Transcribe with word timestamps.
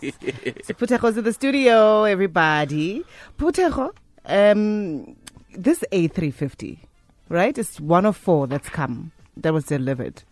so 0.64 0.74
Phuthego's 0.74 1.16
in 1.16 1.24
the 1.24 1.32
studio, 1.32 2.04
everybody. 2.04 3.04
Phuthego, 3.38 3.90
um, 4.26 5.16
this 5.54 5.84
A350, 5.92 6.78
right? 7.28 7.56
It's 7.56 7.80
one 7.80 8.06
of 8.06 8.16
four 8.16 8.46
that's 8.46 8.68
come, 8.68 9.12
that 9.36 9.52
was 9.52 9.64
delivered. 9.64 10.22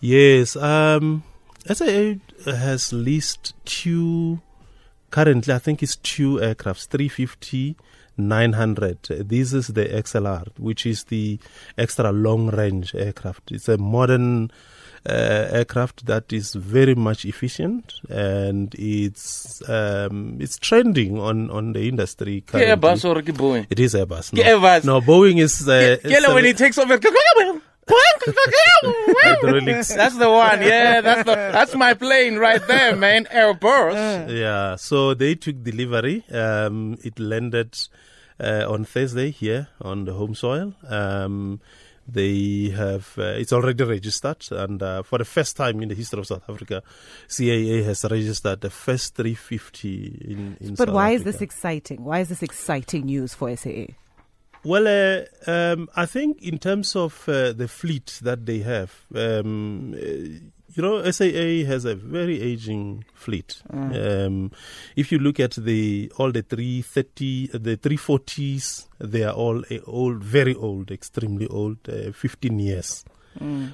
Yes, 0.00 0.56
um, 0.56 1.22
SAA 1.66 2.14
has 2.44 2.92
leased 2.92 3.54
two, 3.64 4.40
currently 5.10 5.54
I 5.54 5.58
think 5.58 5.82
it's 5.82 5.96
two 5.96 6.36
aircrafts, 6.36 6.88
350, 6.88 7.76
900. 8.16 9.02
This 9.28 9.52
is 9.52 9.68
the 9.68 9.84
XLR, 9.86 10.48
which 10.58 10.86
is 10.86 11.04
the 11.04 11.38
extra 11.78 12.12
long 12.12 12.48
range 12.48 12.94
aircraft. 12.94 13.52
It's 13.52 13.68
a 13.68 13.78
modern 13.78 14.50
aircraft 15.06 16.06
that 16.06 16.32
is 16.32 16.54
very 16.54 16.94
much 16.94 17.24
efficient 17.24 17.94
and 18.08 18.74
it's 18.76 19.68
um, 19.68 20.38
it's 20.40 20.58
trending 20.58 21.18
on, 21.18 21.50
on 21.50 21.72
the 21.72 21.88
industry. 21.88 22.42
Ke 22.42 22.62
Airbus 22.70 23.04
or 23.04 23.22
Boeing? 23.22 23.66
It 23.70 23.80
is 23.80 23.94
Airbus. 23.94 24.30
Ke 24.32 24.44
Airbus. 24.44 24.84
No, 24.84 25.00
Boeing 25.00 25.40
is. 25.40 25.68
Uh, 25.68 25.96
when 26.34 26.44
he 26.44 26.52
takes 26.52 26.78
over. 26.78 26.98
That's 29.88 30.16
the 30.16 30.30
one. 30.30 30.62
Yeah, 30.62 31.00
that's 31.00 31.24
the 31.24 31.34
that's 31.34 31.74
my 31.74 31.94
plane 31.94 32.36
right 32.36 32.64
there, 32.66 32.96
man. 32.96 33.24
Airbus. 33.26 34.28
Yeah, 34.42 34.76
so 34.76 35.14
they 35.14 35.34
took 35.34 35.62
delivery. 35.62 36.24
Um, 36.30 36.96
it 37.02 37.18
landed 37.18 37.76
uh, 38.40 38.64
on 38.68 38.84
Thursday 38.84 39.30
here 39.30 39.68
on 39.80 40.04
the 40.04 40.12
home 40.12 40.34
soil. 40.34 40.74
Um, 40.88 41.60
they 42.06 42.72
have 42.76 43.14
uh, 43.18 43.34
it's 43.38 43.52
already 43.52 43.84
registered, 43.84 44.44
and 44.50 44.82
uh, 44.82 45.02
for 45.02 45.18
the 45.18 45.24
first 45.24 45.56
time 45.56 45.82
in 45.82 45.88
the 45.88 45.94
history 45.94 46.20
of 46.20 46.26
South 46.26 46.48
Africa, 46.48 46.82
CAA 47.28 47.84
has 47.84 48.04
registered 48.04 48.60
the 48.60 48.70
first 48.70 49.14
350 49.14 50.26
in. 50.28 50.56
in 50.60 50.74
But 50.74 50.88
South 50.88 50.94
why 50.94 51.10
is 51.10 51.24
this 51.24 51.40
exciting? 51.40 52.04
Why 52.04 52.20
is 52.20 52.28
this 52.28 52.42
exciting 52.42 53.06
news 53.06 53.34
for 53.34 53.54
SAA? 53.56 53.86
Well, 54.64 54.86
uh, 54.86 55.50
um, 55.50 55.88
I 55.96 56.06
think 56.06 56.40
in 56.40 56.58
terms 56.58 56.94
of 56.94 57.28
uh, 57.28 57.52
the 57.52 57.66
fleet 57.66 58.20
that 58.22 58.46
they 58.46 58.60
have, 58.60 58.92
um, 59.14 59.94
you 60.74 60.82
know, 60.82 61.10
SAA 61.10 61.66
has 61.66 61.84
a 61.84 61.94
very 61.94 62.40
aging 62.40 63.04
fleet. 63.14 63.62
Um, 63.70 64.50
if 64.96 65.12
you 65.12 65.18
look 65.18 65.38
at 65.40 65.52
the 65.52 66.10
all 66.16 66.32
the 66.32 66.42
330, 66.42 67.50
uh, 67.54 67.58
the 67.58 67.76
340s, 67.76 68.86
they 68.98 69.24
are 69.24 69.34
all 69.34 69.60
uh, 69.70 69.78
old, 69.86 70.22
very 70.22 70.54
old, 70.54 70.90
extremely 70.90 71.46
old, 71.46 71.78
uh, 71.88 72.12
15 72.12 72.58
years 72.58 73.04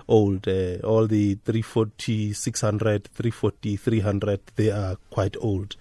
old. 0.07 0.49
Uh, 0.49 0.77
all 0.85 1.07
the 1.07 1.35
340, 1.45 2.33
600, 2.33 3.05
340, 3.05 3.77
300, 3.77 4.41
they 4.57 4.71
are 4.71 4.97
quite 5.11 5.37
old. 5.41 5.77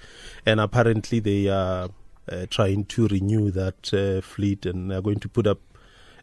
And 0.46 0.60
apparently 0.60 1.20
they 1.20 1.48
are 1.48 1.90
uh, 2.32 2.46
trying 2.50 2.86
to 2.86 3.08
renew 3.08 3.52
that 3.52 3.94
uh, 3.94 4.22
fleet 4.22 4.66
and 4.66 4.92
are 4.92 5.02
going 5.02 5.20
to 5.20 5.30
put 5.30 5.48
up 5.48 5.60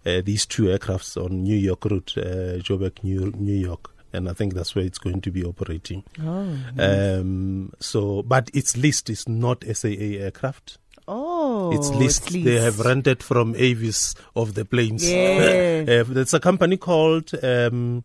uh, 0.06 0.20
these 0.22 0.46
two 0.46 0.64
aircrafts 0.64 1.22
on 1.22 1.42
New 1.42 1.56
York 1.56 1.84
route, 1.86 2.14
uh, 2.18 2.58
Joburg, 2.60 3.02
New, 3.02 3.32
New 3.36 3.54
York. 3.56 3.93
And 4.14 4.28
I 4.28 4.32
think 4.32 4.54
that's 4.54 4.74
where 4.74 4.84
it's 4.84 4.98
going 4.98 5.20
to 5.22 5.30
be 5.30 5.44
operating. 5.44 6.04
Oh. 6.22 6.56
Um, 6.78 7.72
so, 7.80 8.22
but 8.22 8.50
its 8.54 8.76
list 8.76 9.10
is 9.10 9.28
not 9.28 9.64
SAA 9.64 10.18
aircraft. 10.20 10.78
Oh. 11.06 11.70
it's 11.74 11.90
leased. 11.90 12.32
They 12.32 12.58
have 12.60 12.80
rented 12.80 13.22
from 13.22 13.54
Avis 13.56 14.14
of 14.34 14.54
the 14.54 14.64
planes. 14.64 15.08
Yeah. 15.08 15.84
uh, 15.88 16.04
there's 16.04 16.32
a 16.32 16.40
company 16.40 16.78
called 16.78 17.30
um, 17.44 18.04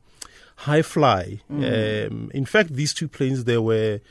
Hi 0.57 0.81
Fly. 0.81 1.39
Um, 1.49 2.29
in 2.33 2.45
fact, 2.45 2.73
these 2.73 2.93
two 2.93 3.07
planes 3.07 3.45
they 3.45 3.57
were 3.57 4.01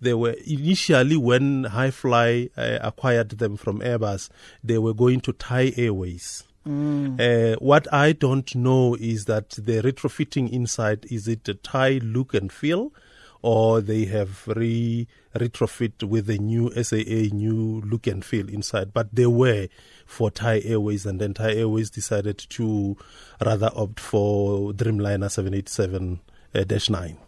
they 0.00 0.14
were 0.14 0.36
initially 0.46 1.16
when 1.16 1.64
Hi 1.64 1.90
Fly 1.90 2.48
uh, 2.56 2.78
acquired 2.80 3.30
them 3.30 3.56
from 3.56 3.80
Airbus, 3.80 4.30
they 4.62 4.78
were 4.78 4.94
going 4.94 5.20
to 5.22 5.32
Thai 5.32 5.72
Airways. 5.76 6.44
Mm. 6.68 7.18
Uh, 7.18 7.56
what 7.60 7.92
I 7.92 8.12
don't 8.12 8.54
know 8.54 8.94
is 8.96 9.24
that 9.24 9.50
the 9.50 9.80
retrofitting 9.80 10.50
inside 10.52 11.06
is 11.10 11.26
it 11.26 11.48
a 11.48 11.54
Thai 11.54 12.00
look 12.02 12.34
and 12.34 12.52
feel, 12.52 12.92
or 13.40 13.80
they 13.80 14.04
have 14.04 14.46
re 14.46 15.08
retrofit 15.34 16.02
with 16.02 16.28
a 16.28 16.36
new 16.36 16.70
SAA 16.82 17.34
new 17.34 17.80
look 17.86 18.06
and 18.06 18.22
feel 18.22 18.48
inside. 18.48 18.92
But 18.92 19.14
they 19.14 19.26
were 19.26 19.68
for 20.04 20.30
Thai 20.30 20.60
Airways, 20.60 21.06
and 21.06 21.18
then 21.18 21.32
Thai 21.32 21.54
Airways 21.54 21.88
decided 21.88 22.38
to 22.50 22.96
rather 23.44 23.70
opt 23.74 23.98
for 24.00 24.72
Dreamliner 24.72 25.30
787 25.30 26.20
uh, 26.54 26.64
9. 26.90 27.18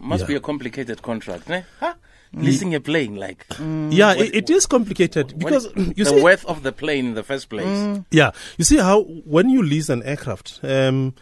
Must 0.00 0.22
yeah. 0.22 0.26
be 0.26 0.34
a 0.36 0.40
complicated 0.40 1.02
contract, 1.02 1.48
ne? 1.48 1.64
Huh? 1.80 1.94
leasing 2.32 2.74
a 2.74 2.80
plane 2.80 3.16
like 3.16 3.46
mm. 3.48 3.92
yeah 3.92 4.14
what, 4.14 4.26
it, 4.26 4.34
it 4.34 4.50
is 4.50 4.66
complicated 4.66 5.38
because 5.38 5.68
you 5.76 6.04
the 6.04 6.06
see, 6.06 6.22
worth 6.22 6.44
of 6.46 6.62
the 6.62 6.72
plane 6.72 7.06
in 7.06 7.14
the 7.14 7.22
first 7.22 7.48
place 7.48 7.64
mm. 7.64 8.04
yeah 8.10 8.30
you 8.56 8.64
see 8.64 8.76
how 8.76 9.02
when 9.02 9.48
you 9.48 9.62
lease 9.62 9.88
an 9.88 10.02
aircraft 10.02 10.60
um, 10.62 11.14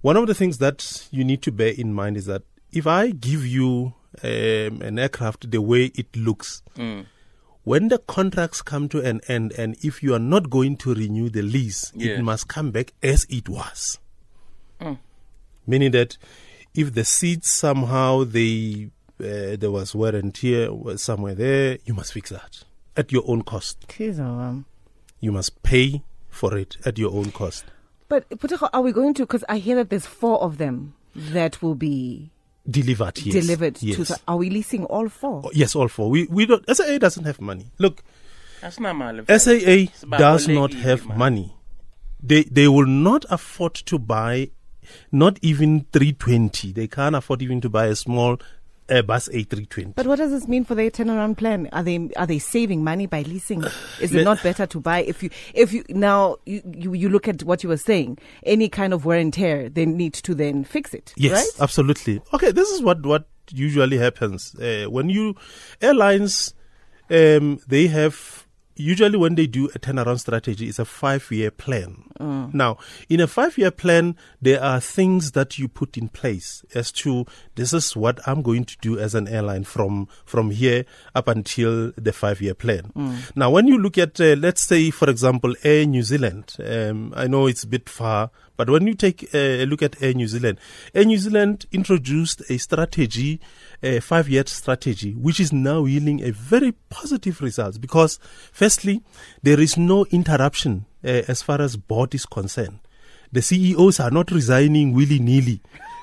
one 0.00 0.16
of 0.16 0.26
the 0.26 0.34
things 0.34 0.58
that 0.58 1.08
you 1.10 1.24
need 1.24 1.42
to 1.42 1.52
bear 1.52 1.72
in 1.76 1.92
mind 1.92 2.16
is 2.16 2.26
that 2.26 2.42
if 2.72 2.86
i 2.86 3.10
give 3.10 3.46
you 3.46 3.92
um, 4.22 4.80
an 4.82 4.98
aircraft 4.98 5.50
the 5.50 5.60
way 5.60 5.86
it 5.94 6.14
looks 6.16 6.62
mm. 6.76 7.04
when 7.64 7.88
the 7.88 7.98
contracts 7.98 8.62
come 8.62 8.88
to 8.88 9.00
an 9.00 9.20
end 9.28 9.52
and 9.58 9.76
if 9.84 10.02
you 10.02 10.14
are 10.14 10.20
not 10.20 10.48
going 10.48 10.76
to 10.76 10.94
renew 10.94 11.28
the 11.28 11.42
lease 11.42 11.92
yeah. 11.94 12.14
it 12.14 12.22
must 12.22 12.48
come 12.48 12.70
back 12.70 12.92
as 13.02 13.26
it 13.28 13.48
was 13.48 13.98
mm. 14.80 14.98
meaning 15.66 15.90
that 15.90 16.16
if 16.76 16.94
the 16.94 17.04
seats 17.04 17.50
somehow 17.50 18.24
they 18.24 18.90
uh, 19.18 19.56
there 19.56 19.70
was 19.70 19.94
wear 19.94 20.14
and 20.14 20.34
tear 20.34 20.68
somewhere 20.96 21.34
there, 21.34 21.78
you 21.84 21.94
must 21.94 22.12
fix 22.12 22.30
that 22.30 22.64
at 22.96 23.12
your 23.12 23.24
own 23.26 23.42
cost. 23.42 23.86
Jeez, 23.88 24.64
You 25.20 25.32
must 25.32 25.62
pay 25.62 26.02
for 26.28 26.56
it 26.56 26.76
at 26.84 26.98
your 26.98 27.12
own 27.12 27.32
cost. 27.32 27.64
But 28.08 28.28
Phuthego, 28.30 28.68
are 28.72 28.82
we 28.82 28.92
going 28.92 29.14
to? 29.14 29.22
Because 29.22 29.44
I 29.48 29.58
hear 29.58 29.76
that 29.76 29.90
there's 29.90 30.06
four 30.06 30.40
of 30.42 30.58
them 30.58 30.94
that 31.14 31.62
will 31.62 31.74
be 31.74 32.30
delivered 32.68 33.18
yes. 33.18 33.34
delivered 33.34 33.82
yes. 33.82 33.96
to. 33.96 34.04
The, 34.04 34.20
are 34.28 34.36
we 34.36 34.50
leasing 34.50 34.84
all 34.84 35.08
four? 35.08 35.42
Oh, 35.44 35.50
yes 35.54 35.74
all 35.74 35.88
four 35.88 36.10
we 36.10 36.26
we 36.26 36.46
don't 36.46 36.64
SAA 36.68 36.98
doesn't 36.98 37.24
have 37.24 37.40
money 37.40 37.66
look 37.78 38.02
That's 38.60 38.80
not 38.80 38.94
my 38.94 39.22
SAA 39.38 39.86
does 40.18 40.48
not 40.48 40.74
have 40.74 41.06
money 41.06 41.54
they 42.22 42.42
they 42.42 42.68
will 42.68 42.86
not 42.86 43.24
afford 43.30 43.74
to 43.74 43.98
buy 43.98 44.50
not 45.12 45.38
even 45.42 45.86
320 45.92 46.72
they 46.72 46.86
can't 46.86 47.14
afford 47.14 47.42
even 47.42 47.60
to 47.60 47.68
buy 47.68 47.86
a 47.86 47.96
small 47.96 48.38
Airbus 48.88 49.28
A320 49.30 49.94
But 49.96 50.06
what 50.06 50.16
does 50.16 50.30
this 50.30 50.46
mean 50.46 50.64
for 50.64 50.74
their 50.74 50.90
turnaround 50.90 51.36
plan? 51.36 51.68
Are 51.72 51.82
they 51.82 52.08
are 52.16 52.26
they 52.26 52.38
saving 52.38 52.84
money 52.84 53.06
by 53.06 53.22
leasing? 53.22 53.64
Is 54.00 54.14
it 54.14 54.24
not 54.24 54.42
better 54.44 54.66
to 54.66 54.80
buy 54.80 55.00
if 55.00 55.22
you 55.22 55.30
if 55.54 55.72
you 55.72 55.84
now 55.88 56.36
you, 56.46 56.62
you 56.72 56.92
you 56.94 57.08
look 57.08 57.26
at 57.26 57.42
what 57.42 57.62
you 57.62 57.68
were 57.68 57.76
saying? 57.76 58.18
Any 58.44 58.68
kind 58.68 58.92
of 58.92 59.04
wear 59.04 59.18
and 59.18 59.32
tear, 59.32 59.68
they 59.68 59.86
need 59.86 60.14
to 60.14 60.34
then 60.34 60.64
fix 60.64 60.94
it. 60.94 61.12
Yes, 61.16 61.32
right? 61.32 61.62
absolutely. 61.62 62.20
Okay, 62.32 62.52
this 62.52 62.70
is 62.70 62.82
what 62.82 63.04
what 63.04 63.26
usually 63.50 63.98
happens 63.98 64.54
uh, 64.56 64.86
when 64.88 65.10
you 65.10 65.34
airlines. 65.80 66.54
Um, 67.08 67.60
they 67.68 67.86
have 67.86 68.46
usually 68.74 69.16
when 69.16 69.36
they 69.36 69.46
do 69.46 69.66
a 69.74 69.78
turnaround 69.78 70.20
strategy, 70.20 70.68
it's 70.68 70.78
a 70.78 70.84
five-year 70.84 71.52
plan. 71.52 72.05
Now, 72.18 72.78
in 73.08 73.20
a 73.20 73.26
five-year 73.26 73.70
plan, 73.70 74.16
there 74.40 74.62
are 74.62 74.80
things 74.80 75.32
that 75.32 75.58
you 75.58 75.68
put 75.68 75.96
in 75.96 76.08
place 76.08 76.64
as 76.74 76.92
to 76.92 77.26
this 77.54 77.72
is 77.72 77.96
what 77.96 78.20
I'm 78.26 78.42
going 78.42 78.64
to 78.64 78.76
do 78.80 78.98
as 78.98 79.14
an 79.14 79.28
airline 79.28 79.64
from 79.64 80.08
from 80.24 80.50
here 80.50 80.84
up 81.14 81.28
until 81.28 81.92
the 81.96 82.12
five-year 82.12 82.54
plan. 82.54 82.92
Now, 83.34 83.50
when 83.50 83.66
you 83.66 83.78
look 83.78 83.98
at, 83.98 84.20
uh, 84.20 84.36
let's 84.38 84.62
say, 84.62 84.90
for 84.90 85.10
example, 85.10 85.54
Air 85.62 85.86
New 85.86 86.02
Zealand, 86.02 86.56
um, 86.64 87.12
I 87.16 87.26
know 87.26 87.46
it's 87.46 87.64
a 87.64 87.68
bit 87.68 87.88
far, 87.88 88.30
but 88.56 88.70
when 88.70 88.86
you 88.86 88.94
take 88.94 89.34
a 89.34 89.66
look 89.66 89.82
at 89.82 90.02
Air 90.02 90.14
New 90.14 90.28
Zealand, 90.28 90.58
Air 90.94 91.04
New 91.04 91.18
Zealand 91.18 91.66
introduced 91.72 92.42
a 92.48 92.58
strategy, 92.58 93.40
a 93.82 94.00
five-year 94.00 94.44
strategy, 94.46 95.12
which 95.12 95.40
is 95.40 95.52
now 95.52 95.84
yielding 95.84 96.22
a 96.22 96.32
very 96.32 96.72
positive 96.88 97.40
results 97.42 97.78
because, 97.78 98.18
firstly, 98.52 99.02
there 99.42 99.60
is 99.60 99.76
no 99.76 100.06
interruption 100.10 100.86
uh, 101.06 101.22
as 101.28 101.40
far 101.42 101.60
as 101.60 101.76
board 101.76 102.14
is 102.14 102.26
concerned. 102.26 102.80
The 103.32 103.42
CEOs 103.42 104.00
are 104.00 104.10
not 104.10 104.30
resigning 104.30 104.92
willy-nilly. 104.92 105.60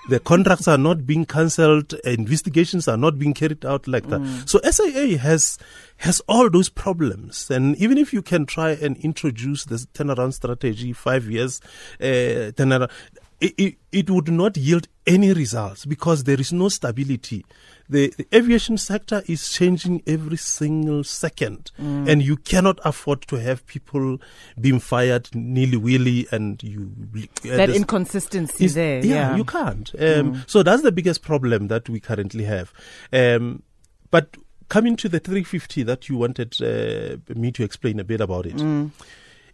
The 0.10 0.20
contracts 0.20 0.68
are 0.68 0.78
not 0.78 1.06
being 1.06 1.26
cancelled. 1.26 1.94
Investigations 2.04 2.90
are 2.90 2.98
not 2.98 3.18
being 3.18 3.34
carried 3.34 3.66
out 3.66 3.88
like 3.88 4.10
that. 4.10 4.20
So 4.46 4.60
SIA 4.70 5.18
has 5.18 5.58
has 5.98 6.22
all 6.28 6.50
those 6.50 6.68
problems, 6.68 7.50
and 7.50 7.78
even 7.78 7.98
if 7.98 8.12
you 8.12 8.22
can 8.22 8.46
try 8.46 8.72
and 8.72 8.98
introduce 8.98 9.64
the 9.64 9.76
turnaround 9.94 10.34
strategy, 10.34 10.92
five 10.92 11.30
years 11.30 11.62
uh, 12.02 12.52
turnaround, 12.58 12.92
it, 13.44 13.54
it, 13.58 13.76
it 13.92 14.10
would 14.10 14.30
not 14.32 14.56
yield 14.58 14.88
any 15.06 15.34
results 15.34 15.86
because 15.86 16.24
there 16.24 16.40
is 16.40 16.54
no 16.54 16.70
stability. 16.70 17.46
The, 17.90 18.14
the 18.18 18.26
aviation 18.34 18.78
sector 18.78 19.22
is 19.28 19.50
changing 19.52 20.02
every 20.08 20.38
single 20.38 21.04
second, 21.04 21.72
and 21.78 22.22
you 22.24 22.38
cannot 22.38 22.80
afford 22.86 23.24
to 23.28 23.36
have 23.36 23.66
people 23.68 24.20
being 24.60 24.80
fired 24.80 25.28
nilly 25.36 25.76
willy, 25.78 26.26
and 26.32 26.64
you 26.64 26.92
uh, 27.46 27.58
That 27.58 27.70
inconsistency 27.70 28.66
is- 28.66 28.74
there. 28.76 29.06
yeah, 29.06 29.32
Yeah, 29.32 29.36
you 29.36 29.44
can't. 29.44 29.92
Um, 30.00 30.44
So 30.48 30.64
that's 30.64 30.82
the 30.82 30.94
biggest 30.94 31.22
problem 31.22 31.68
that 31.68 31.90
we 31.90 32.00
currently 32.00 32.46
have. 32.46 32.72
Um, 33.12 33.64
but 34.10 34.38
coming 34.70 34.96
to 34.96 35.10
the 35.10 35.20
350 35.20 35.84
that 35.84 36.08
you 36.08 36.16
wanted 36.18 36.56
uh, 36.62 37.18
me 37.36 37.52
to 37.52 37.64
explain 37.64 38.00
a 38.00 38.04
bit 38.06 38.22
about 38.22 38.46
it, 38.46 38.56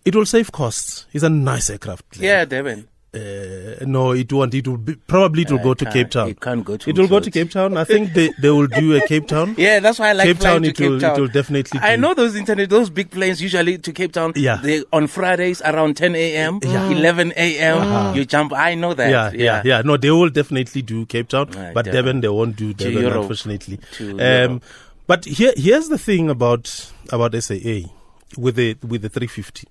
it 0.06 0.16
will 0.16 0.26
save 0.28 0.52
costs. 0.52 1.08
It's 1.14 1.24
a 1.24 1.30
nice 1.30 1.70
aircraft. 1.72 2.18
Yeah, 2.20 2.46
Devin. 2.46 2.88
Uh, 3.12 3.84
no, 3.88 4.12
it 4.12 4.32
won't. 4.32 4.54
It 4.54 4.68
will 4.68 4.78
be, 4.78 4.94
probably 4.96 5.42
it 5.42 5.52
will 5.52 5.60
Uh, 5.60 5.64
go 5.64 5.74
to 5.74 5.86
Cape 5.86 6.12
Town. 6.12 6.30
it 6.30 6.40
can't 6.40 6.64
go 6.64 6.78
to 6.78 6.90
It 6.92 6.96
will 6.96 7.08
go 7.08 7.20
to 7.20 7.32
Cape 7.32 7.50
Town. 7.50 7.76
I 7.76 7.84
think 7.84 8.14
they, 8.14 8.30
they 8.40 8.52
will 8.52 8.68
do 8.68 8.96
a 8.96 9.02
Cape 9.08 9.28
Town. 9.28 9.56
Yeah, 9.58 9.80
that's 9.80 9.98
why 9.98 10.10
I 10.10 10.14
like 10.14 10.28
Cape 10.28 10.38
Town, 10.40 10.62
to 10.62 10.70
it 10.70 10.78
Cape 10.78 10.90
will- 10.92 11.04
it 11.04 11.18
will 11.20 11.28
definitely 11.28 11.80
I 11.80 11.96
do. 11.96 12.02
know 12.04 12.14
those 12.14 12.36
internet, 12.36 12.70
those 12.70 12.92
big 12.92 13.10
planes 13.10 13.42
usually 13.42 13.80
to 13.80 13.92
Cape 13.94 14.12
Town. 14.12 14.34
Yeah. 14.36 14.58
They 14.62 14.84
on 14.94 15.08
Fridays 15.08 15.60
around 15.64 15.98
10 15.98 16.14
a.m., 16.16 16.60
Yeah. 16.64 16.88
11 16.88 17.34
a.m. 17.36 18.16
You 18.16 18.26
jump. 18.26 18.54
I 18.54 18.76
know 18.76 18.94
that. 18.94 19.10
Yeah, 19.10 19.32
yeah, 19.34 19.62
yeah. 19.66 19.82
No, 19.84 19.98
they 19.98 20.12
will 20.12 20.30
definitely 20.30 20.84
do 20.84 21.08
Cape 21.08 21.30
Town, 21.30 21.50
Right, 21.50 21.74
but 21.74 21.86
Devon. 21.86 22.22
They 22.22 22.28
won't 22.30 22.58
do 22.58 22.74
Devon, 22.76 23.02
Europe. 23.02 23.22
unfortunately. 23.22 23.80
To 23.94 24.20
Um, 24.20 24.62
but 25.08 25.26
here, 25.26 25.54
here's 25.58 25.88
the 25.90 25.98
thing 25.98 26.30
about 26.30 26.92
about 27.12 27.34
SAA 27.34 27.90
with 28.38 28.56
the 28.56 28.78
with 28.88 29.02
the 29.02 29.10
350. 29.10 29.68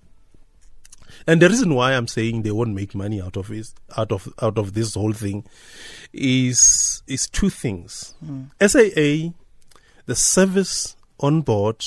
And 1.27 1.43
the 1.43 1.49
reason 1.49 1.75
why 1.75 1.93
I'm 1.95 2.07
saying 2.07 2.43
they 2.43 2.51
won't 2.51 2.75
make 2.75 2.95
money 2.95 3.21
out 3.21 3.37
of 3.37 3.49
this, 3.49 3.75
out 3.97 4.13
of 4.13 4.33
out 4.41 4.59
of 4.59 4.75
this 4.75 4.95
whole 4.95 5.13
thing, 5.13 5.45
is 6.13 7.03
is 7.07 7.29
two 7.29 7.51
things. 7.51 8.15
SAA, 8.61 9.31
the 10.07 10.15
service 10.15 10.97
on 11.21 11.43
board, 11.43 11.85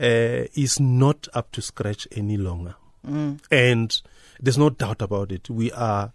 uh, 0.00 0.44
is 0.54 0.78
not 0.80 1.28
up 1.34 1.52
to 1.52 1.62
scratch 1.62 2.06
any 2.12 2.36
longer, 2.36 2.74
and 3.50 4.00
there's 4.40 4.58
no 4.58 4.70
doubt 4.70 5.02
about 5.02 5.32
it. 5.32 5.48
We 5.50 5.72
are 5.72 6.12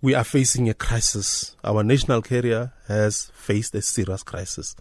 we 0.00 0.14
are 0.14 0.24
facing 0.24 0.68
a 0.68 0.74
crisis. 0.74 1.56
Our 1.64 1.82
national 1.84 2.22
carrier 2.22 2.72
has 2.88 3.30
faced 3.34 3.74
a 3.74 3.82
serious 3.82 4.22
crisis. 4.22 4.74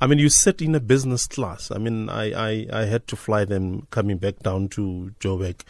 I 0.00 0.06
mean, 0.06 0.18
you 0.18 0.28
sit 0.28 0.60
in 0.60 0.74
a 0.74 0.80
business 0.80 1.26
class. 1.26 1.70
I 1.70 1.78
mean, 1.78 2.08
I, 2.08 2.32
I, 2.32 2.66
I 2.72 2.84
had 2.86 3.06
to 3.08 3.16
fly 3.16 3.44
them 3.44 3.86
coming 3.90 4.18
back 4.18 4.40
down 4.40 4.68
to 4.70 5.14
Joburg 5.20 5.60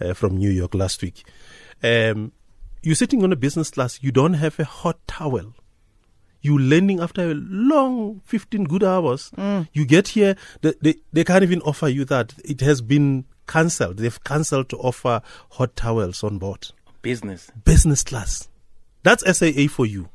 uh, 0.00 0.14
from 0.14 0.36
New 0.36 0.50
York 0.50 0.74
last 0.74 1.02
week. 1.02 1.24
Um, 1.82 2.32
you're 2.82 2.94
sitting 2.94 3.22
on 3.22 3.32
a 3.32 3.36
business 3.36 3.70
class. 3.70 4.02
You 4.02 4.12
don't 4.12 4.34
have 4.34 4.58
a 4.58 4.64
hot 4.64 4.98
towel. 5.06 5.54
You're 6.40 6.60
landing 6.60 7.00
after 7.00 7.30
a 7.30 7.34
long 7.34 8.20
15 8.26 8.64
good 8.64 8.84
hours. 8.84 9.30
You 9.72 9.86
get 9.86 10.08
here, 10.08 10.36
they, 10.60 10.74
they, 10.82 10.94
they 11.12 11.24
can't 11.24 11.42
even 11.42 11.62
offer 11.62 11.88
you 11.88 12.04
that. 12.06 12.34
It 12.44 12.60
has 12.60 12.82
been 12.82 13.24
cancelled. 13.46 13.96
They've 13.96 14.22
cancelled 14.24 14.68
to 14.70 14.76
offer 14.76 15.22
hot 15.52 15.74
towels 15.76 16.22
on 16.22 16.38
board 16.38 16.68
Business. 17.00 17.50
business 17.64 18.02
class. 18.02 18.48
That's 19.02 19.22
SAA 19.38 19.68
for 19.68 19.86
you. 19.86 20.08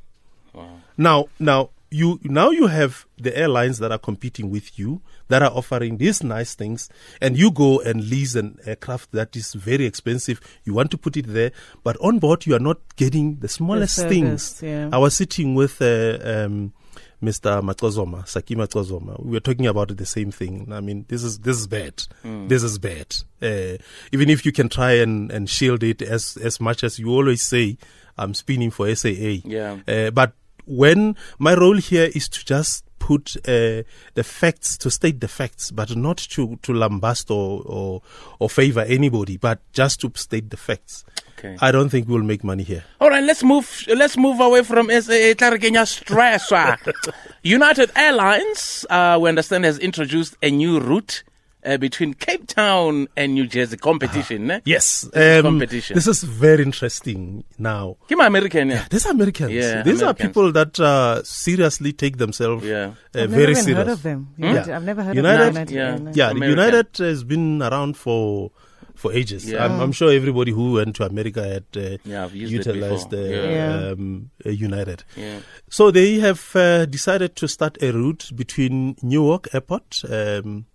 Now, 0.98 1.30
now 1.40 1.70
you 1.91 2.19
now 2.24 2.50
you 2.51 2.68
have 2.68 3.06
the 3.18 3.36
airlines 3.38 3.80
that 3.80 3.91
are 3.91 3.97
competing 3.97 4.50
with 4.50 4.77
you 4.77 5.01
that 5.27 5.41
are 5.41 5.51
offering 5.51 5.97
these 5.97 6.24
nice 6.24 6.56
things, 6.56 6.89
and 7.21 7.38
you 7.38 7.51
go 7.51 7.80
and 7.81 8.09
lease 8.09 8.36
an 8.36 8.59
aircraft 8.65 9.12
that 9.12 9.36
is 9.36 9.53
very 9.53 9.86
expensive. 9.86 10.39
You 10.63 10.74
want 10.74 10.91
to 10.91 10.97
put 10.97 11.18
it 11.18 11.27
there, 11.27 11.51
but 11.83 11.97
on 12.01 12.19
board 12.19 12.45
you 12.45 12.56
are 12.56 12.59
not 12.59 12.77
getting 12.95 13.38
the 13.38 13.47
smallest 13.47 13.95
service, 13.95 14.09
things. 14.09 14.62
yeah. 14.63 14.89
I 14.91 14.97
was 14.97 15.15
sitting 15.15 15.56
with 15.56 15.81
uh, 15.81 16.19
um, 16.24 16.74
Mr. 17.21 17.62
Matzozoma, 17.62 18.27
Saki 18.27 18.56
Matzozoma. 18.56 19.24
We 19.24 19.31
were 19.31 19.39
talking 19.39 19.68
about 19.68 19.95
the 19.95 20.06
same 20.06 20.31
thing. 20.31 20.71
I 20.71 20.80
mean, 20.81 21.06
this 21.07 21.24
is 21.24 21.39
this 21.39 21.57
is 21.57 21.68
bad. 21.68 22.03
This 22.24 22.63
is 22.63 22.77
bad. 22.77 23.15
Uh, 23.41 23.77
even 24.12 24.30
if 24.30 24.45
you 24.45 24.51
can 24.51 24.69
try 24.69 24.94
and, 24.94 25.31
and 25.31 25.50
shield 25.50 25.83
it 25.83 26.01
as 26.01 26.38
as 26.38 26.59
much 26.59 26.83
as 26.83 27.00
you 27.00 27.09
always 27.09 27.41
say, 27.41 27.77
I'm 28.18 28.33
spinning 28.33 28.71
for 28.71 28.94
SAA. 28.94 29.41
Yeah. 29.44 29.77
Uh, 29.88 30.12
but 30.12 30.33
when 30.69 31.16
my 31.38 31.56
role 31.56 31.77
here 31.77 32.10
is 32.13 32.30
to 32.30 32.45
just 32.45 32.86
put 33.00 33.36
uh, 33.48 33.81
the 34.13 34.24
facts 34.24 34.77
to 34.77 34.92
state 34.92 35.19
the 35.19 35.27
facts, 35.27 35.71
but 35.71 35.95
not 35.95 36.18
to 36.18 36.57
to 36.62 36.74
lambast 36.74 37.31
or, 37.31 37.63
or 37.66 38.01
or 38.39 38.50
favor 38.50 38.81
anybody, 38.81 39.38
but 39.38 39.60
just 39.74 40.01
to 40.01 40.12
state 40.16 40.50
the 40.50 40.57
facts. 40.57 41.04
Okay. 41.38 41.57
I 41.62 41.71
don't 41.71 41.89
think 41.89 42.07
we'll 42.07 42.24
make 42.24 42.44
money 42.44 42.63
here. 42.63 42.83
All 43.00 43.10
right, 43.10 43.24
let's 43.24 43.44
move. 43.44 43.86
Let's 43.88 44.18
move 44.18 44.39
away 44.39 44.63
from 44.63 44.89
SAA. 44.89 45.33
Kenya 45.57 45.86
stress. 45.86 46.51
United 47.44 47.92
Airlines, 47.95 48.86
uh, 48.89 49.18
we 49.19 49.30
understand, 49.30 49.63
has 49.63 49.80
introduced 49.80 50.36
a 50.44 50.51
new 50.51 50.80
route 50.80 51.24
uh, 51.66 51.78
between 51.78 52.14
Cape 52.14 52.48
Town 52.48 53.08
and 53.18 53.34
New 53.34 53.48
Jersey. 53.48 53.78
Competition, 53.78 54.48
ne? 54.48 54.62
Yes, 54.66 55.04
is 55.14 55.40
um, 55.40 55.44
competition. 55.52 55.96
This 55.96 56.08
is 56.08 56.24
very 56.24 56.64
interesting 56.64 57.44
now. 57.58 57.98
Kim 58.08 58.20
American, 58.22 58.70
yeah. 58.70 58.86
These 58.90 59.06
are 59.06 59.12
Americans. 59.12 59.52
Yeah, 59.52 59.84
These 59.84 60.02
Americans. 60.02 60.04
are 60.04 60.14
people 60.14 60.52
that 60.54 60.80
uh, 60.80 61.24
seriously 61.24 61.94
take 61.94 62.18
themselves 62.18 62.66
Yeah. 62.66 62.94
uh, 63.16 63.22
I've 63.24 63.30
very 63.30 63.54
never 63.54 63.62
serious. 63.64 63.78
heard 63.78 63.88
of 63.90 64.04
them. 64.04 64.30
Hmm? 64.38 64.44
United- 64.44 64.74
I've 64.74 64.84
never 64.84 65.04
heard 65.04 65.16
United- 65.16 65.48
of 65.48 65.72
United. 65.72 66.16
Yeah. 66.16 66.32
Yeah. 66.34 66.48
United 66.48 66.98
has 66.98 67.24
been 67.24 67.62
around 67.62 67.98
for 67.98 68.52
for 68.96 69.14
ages. 69.14 69.50
Yeah. 69.50 69.64
I'm, 69.64 69.80
I'm 69.80 69.92
sure 69.94 70.12
everybody 70.12 70.52
who 70.52 70.74
went 70.74 70.94
to 70.98 71.06
America 71.06 71.42
had 71.42 71.64
uh, 71.78 71.98
Yeah, 72.04 72.26
I've 72.26 72.36
used 72.36 72.52
it 72.54 72.66
utilized 72.66 73.10
before. 73.12 73.26
uh, 73.26 73.50
Yeah. 73.50 73.92
Um, 73.92 74.30
uh, 74.46 74.50
United. 74.50 75.06
Yeah. 75.16 75.40
So 75.70 75.90
they 75.90 76.16
have 76.20 76.42
uh, 76.54 76.86
decided 76.86 77.38
to 77.38 77.48
start 77.48 77.78
a 77.82 77.92
route 77.94 78.30
between 78.36 78.98
Newark 79.02 79.48
Airport 79.54 80.02
um, 80.10 80.66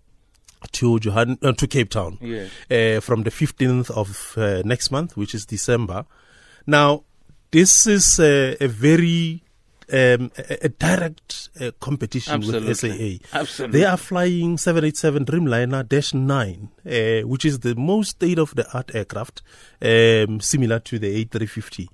to 0.73 0.99
Johann- 1.01 1.37
uh, 1.41 1.53
to 1.53 1.67
Cape 1.67 1.89
Town 1.89 2.17
Yeah. 2.21 2.47
uh, 2.69 2.99
from 3.01 3.23
the 3.23 3.31
15th 3.31 3.89
of 3.91 4.33
uh, 4.37 4.61
next 4.65 4.91
month, 4.91 5.15
which 5.17 5.33
is 5.35 5.45
December. 5.45 6.05
Now, 6.67 7.03
this 7.51 7.87
is 7.87 8.19
uh, 8.19 8.55
a 8.59 8.67
very 8.67 9.41
um, 9.93 10.31
a, 10.37 10.65
a 10.65 10.69
direct 10.69 11.49
uh, 11.61 11.69
competition 11.79 12.41
with 12.41 12.75
SAA. 12.75 13.17
Absolutely. 13.39 13.79
They 13.79 13.85
are 13.85 13.97
flying 13.97 14.57
787 14.57 15.25
Dreamliner 15.25 15.87
Dash 15.87 16.11
9, 16.13 16.69
uh, 16.85 17.27
which 17.27 17.45
is 17.45 17.59
the 17.59 17.75
most 17.75 18.09
state 18.11 18.39
of 18.39 18.55
the 18.55 18.65
art 18.73 18.95
aircraft, 18.95 19.43
um, 19.83 20.39
similar 20.41 20.79
to 20.79 20.97
the 20.97 21.23
A350. 21.25 21.87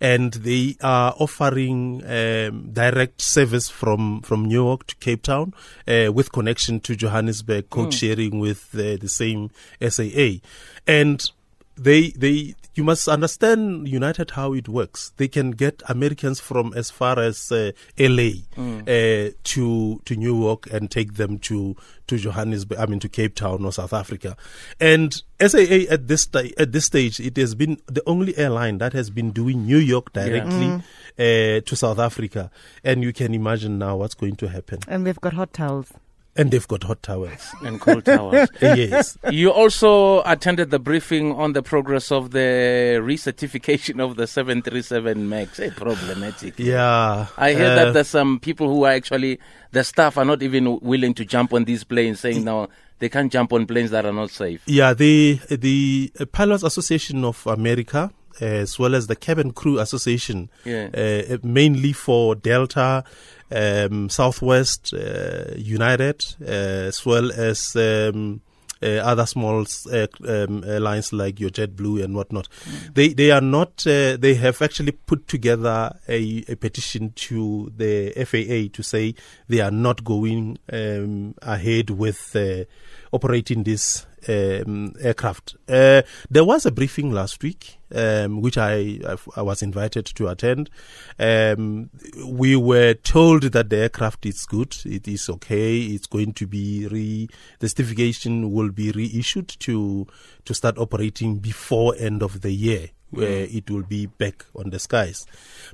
And 0.00 0.32
they 0.34 0.76
are 0.82 1.14
offering 1.18 2.02
um, 2.04 2.72
direct 2.72 3.20
service 3.20 3.68
from, 3.68 4.22
from 4.22 4.44
Newark 4.44 4.86
to 4.88 4.96
Cape 4.96 5.22
Town 5.22 5.54
uh, 5.88 6.12
with 6.12 6.32
connection 6.32 6.80
to 6.80 6.96
Johannesburg, 6.96 7.70
code 7.70 7.94
sharing 7.94 8.38
with 8.38 8.68
uh, 8.74 8.96
the 9.00 9.08
same 9.08 9.50
SAA. 9.80 10.40
And 10.86 11.30
they 11.76 12.10
they 12.10 12.54
you 12.80 12.84
must 12.84 13.08
understand 13.08 13.86
United 13.86 14.30
how 14.30 14.54
it 14.54 14.66
works. 14.66 15.12
They 15.18 15.28
can 15.28 15.50
get 15.50 15.82
Americans 15.86 16.40
from 16.40 16.72
as 16.74 16.90
far 16.90 17.18
as 17.18 17.52
uh, 17.52 17.72
LA 17.98 18.30
uh, 18.56 19.32
to 19.44 20.00
to 20.06 20.14
York 20.18 20.66
and 20.72 20.90
take 20.90 21.16
them 21.16 21.38
to 21.40 21.76
to 22.06 22.16
Johannesburg. 22.16 22.78
I 22.78 22.86
mean 22.86 22.98
to 23.00 23.08
Cape 23.10 23.34
Town 23.34 23.66
or 23.66 23.72
South 23.72 23.92
Africa. 23.92 24.34
And 24.80 25.12
SAA 25.38 25.90
at 25.90 26.08
this 26.08 26.22
sta- 26.22 26.54
at 26.56 26.72
this 26.72 26.86
stage, 26.86 27.20
it 27.20 27.36
has 27.36 27.54
been 27.54 27.82
the 27.84 28.02
only 28.06 28.34
airline 28.38 28.78
that 28.78 28.94
has 28.94 29.10
been 29.10 29.30
doing 29.30 29.66
New 29.66 29.76
York 29.76 30.14
directly 30.14 30.82
uh, 31.18 31.60
to 31.60 31.76
South 31.76 31.98
Africa. 31.98 32.50
And 32.82 33.02
you 33.02 33.12
can 33.12 33.34
imagine 33.34 33.78
now 33.78 33.98
what's 33.98 34.14
going 34.14 34.36
to 34.36 34.48
happen. 34.48 34.78
And 34.88 35.04
we've 35.04 35.20
got 35.20 35.34
hot 35.34 35.52
towels. 35.52 35.92
And 36.36 36.50
they've 36.50 36.66
got 36.66 36.84
hot 36.84 37.02
towels. 37.02 37.54
And 37.62 37.80
cold 37.80 38.04
towers. 38.04 38.48
yes. 38.62 39.18
You 39.30 39.52
also 39.52 40.22
attended 40.22 40.70
the 40.70 40.78
briefing 40.78 41.32
on 41.32 41.52
the 41.52 41.62
progress 41.62 42.10
of 42.12 42.30
the 42.30 42.98
recertification 43.02 44.00
of 44.02 44.16
the 44.16 44.26
737 44.26 45.28
MAX. 45.28 45.58
Hey, 45.58 45.70
problematic. 45.70 46.58
Yeah. 46.58 47.26
I 47.36 47.52
hear 47.52 47.70
uh, 47.72 47.74
that 47.74 47.94
there's 47.94 48.08
some 48.08 48.38
people 48.38 48.68
who 48.68 48.84
are 48.84 48.92
actually, 48.92 49.38
the 49.72 49.84
staff 49.84 50.16
are 50.16 50.24
not 50.24 50.42
even 50.42 50.78
willing 50.80 51.14
to 51.14 51.24
jump 51.24 51.52
on 51.52 51.64
these 51.64 51.84
planes, 51.84 52.20
saying 52.20 52.44
now 52.44 52.68
they 53.00 53.08
can't 53.08 53.32
jump 53.32 53.52
on 53.52 53.66
planes 53.66 53.90
that 53.90 54.06
are 54.06 54.12
not 54.12 54.30
safe. 54.30 54.62
Yeah, 54.66 54.94
the 54.94 55.40
the 55.50 56.12
Pilots 56.32 56.62
Association 56.62 57.24
of 57.24 57.44
America, 57.46 58.12
as 58.40 58.78
well 58.78 58.94
as 58.94 59.06
the 59.06 59.16
Cabin 59.16 59.52
Crew 59.52 59.78
Association, 59.78 60.50
Yeah. 60.64 60.88
uh, 60.94 61.38
mainly 61.42 61.92
for 61.92 62.34
Delta, 62.34 63.04
um, 63.52 64.08
Southwest, 64.08 64.92
uh, 64.94 65.52
United, 65.56 66.24
uh, 66.42 66.88
as 66.88 67.04
well 67.04 67.30
as 67.32 67.74
um, 67.76 68.40
uh, 68.82 68.86
other 68.86 69.26
small 69.26 69.66
uh, 69.92 70.06
um, 70.26 70.64
airlines 70.66 71.12
like 71.12 71.38
your 71.38 71.50
JetBlue 71.50 72.02
and 72.02 72.14
whatnot. 72.14 72.48
They 72.94 73.08
they 73.08 73.30
are 73.30 73.42
not. 73.42 73.86
Uh, 73.86 74.16
they 74.16 74.34
have 74.36 74.62
actually 74.62 74.92
put 74.92 75.28
together 75.28 75.94
a, 76.08 76.44
a 76.48 76.54
petition 76.56 77.12
to 77.16 77.70
the 77.76 78.12
FAA 78.24 78.72
to 78.74 78.82
say 78.82 79.14
they 79.48 79.60
are 79.60 79.70
not 79.70 80.02
going 80.02 80.58
um, 80.72 81.34
ahead 81.42 81.90
with 81.90 82.34
uh, 82.34 82.64
operating 83.12 83.64
this 83.64 84.06
um, 84.28 84.94
aircraft. 85.00 85.56
Uh, 85.68 86.02
there 86.30 86.44
was 86.44 86.66
a 86.66 86.70
briefing 86.70 87.10
last 87.10 87.42
week, 87.42 87.78
um, 87.94 88.40
which 88.40 88.58
I, 88.58 89.00
I 89.06 89.16
I 89.36 89.42
was 89.42 89.62
invited 89.62 90.06
to 90.06 90.28
attend. 90.28 90.70
Um, 91.18 91.90
we 92.26 92.56
were 92.56 92.94
told 92.94 93.42
that 93.44 93.70
the 93.70 93.78
aircraft 93.78 94.26
is 94.26 94.44
good, 94.46 94.76
it 94.84 95.08
is 95.08 95.28
okay, 95.28 95.78
it's 95.78 96.06
going 96.06 96.34
to 96.34 96.46
be 96.46 96.86
re 96.88 97.28
the 97.58 97.68
certification 97.68 98.52
will 98.52 98.70
be 98.70 98.92
reissued 98.92 99.48
to 99.60 100.06
to 100.44 100.54
start 100.54 100.78
operating 100.78 101.38
before 101.38 101.94
end 101.98 102.22
of 102.22 102.42
the 102.42 102.52
year, 102.52 102.90
where 103.10 103.46
it 103.50 103.70
will 103.70 103.82
be 103.82 104.06
back 104.06 104.44
on 104.54 104.70
the 104.70 104.78
skies. 104.78 105.26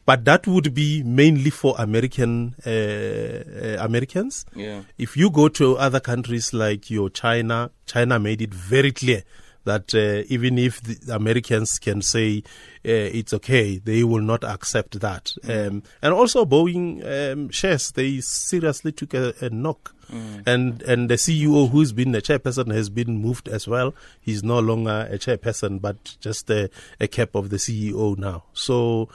But 0.04 0.24
that 0.24 0.46
would 0.46 0.74
be 0.74 1.02
mainly 1.02 1.50
for 1.50 1.74
American 1.78 2.54
uh, 2.66 2.70
uh, 2.70 3.84
Americans. 3.84 4.44
Yeah. 4.54 4.82
If 4.98 5.16
you 5.16 5.30
go 5.30 5.48
to 5.48 5.76
other 5.76 6.00
countries 6.00 6.52
like 6.52 6.90
your 6.90 7.10
China, 7.10 7.70
China 7.86 8.18
made 8.18 8.42
it 8.42 8.54
very 8.54 8.92
clear 8.92 9.22
that 9.66 9.94
uh, 9.94 10.24
even 10.28 10.58
if 10.58 10.80
the 10.80 11.14
Americans 11.14 11.78
can 11.78 12.00
say 12.00 12.38
uh, 12.38 12.42
it's 12.84 13.34
okay, 13.34 13.78
they 13.78 14.02
will 14.02 14.22
not 14.22 14.42
accept 14.42 15.00
that. 15.00 15.32
Um, 15.44 15.82
and 16.00 16.14
also 16.14 16.44
Boeing 16.44 17.04
um, 17.04 17.50
shares, 17.50 17.92
they 17.92 18.20
seriously 18.20 18.92
took 18.92 19.12
a, 19.14 19.34
a 19.40 19.50
knock. 19.50 19.94
And 20.46 20.82
and 20.82 21.10
the 21.10 21.16
CEO 21.16 21.68
who's 21.68 21.92
been 21.92 22.12
the 22.12 22.22
chairperson 22.22 22.72
has 22.72 22.88
been 22.88 23.18
moved 23.18 23.48
as 23.48 23.66
well. 23.66 23.92
He's 24.20 24.44
no 24.44 24.60
longer 24.60 25.08
a 25.10 25.18
chairperson, 25.18 25.80
but 25.80 26.16
just 26.20 26.48
a, 26.48 26.70
a 27.00 27.08
cap 27.08 27.34
of 27.34 27.50
the 27.50 27.56
CEO 27.56 28.16
now. 28.16 28.44
So 28.52 29.08